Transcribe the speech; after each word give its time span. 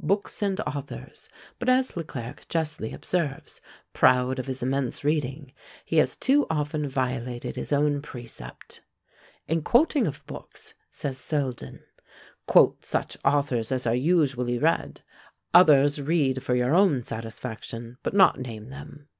"Books 0.00 0.40
and 0.40 0.58
Authors;" 0.62 1.28
but, 1.58 1.68
as 1.68 1.94
Le 1.94 2.02
Clerc 2.04 2.48
justly 2.48 2.94
observes, 2.94 3.60
proud 3.92 4.38
of 4.38 4.46
his 4.46 4.62
immense 4.62 5.04
reading, 5.04 5.52
he 5.84 5.98
has 5.98 6.16
too 6.16 6.46
often 6.48 6.88
violated 6.88 7.56
his 7.56 7.70
own 7.70 8.00
precept. 8.00 8.80
"In 9.46 9.60
quoting 9.60 10.06
of 10.06 10.24
books," 10.26 10.72
says 10.88 11.18
Selden, 11.18 11.80
"quote 12.46 12.82
such 12.86 13.18
authors 13.26 13.70
as 13.70 13.86
are 13.86 13.94
usually 13.94 14.56
read; 14.58 15.02
others 15.52 16.00
read 16.00 16.42
for 16.42 16.54
your 16.54 16.74
own 16.74 17.02
satisfaction, 17.04 17.98
but 18.02 18.14
not 18.14 18.40
name 18.40 18.70
them." 18.70 19.10